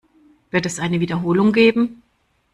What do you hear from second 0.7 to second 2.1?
eine Wiederholung geben?